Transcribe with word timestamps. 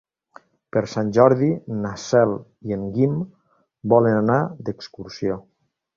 Per 0.75 0.81
Sant 0.93 1.11
Jordi 1.17 1.49
na 1.83 1.91
Cel 2.05 2.33
i 2.71 2.75
en 2.77 2.87
Guim 2.97 3.21
volen 3.95 4.19
anar 4.23 4.39
d'excursió. 4.71 5.41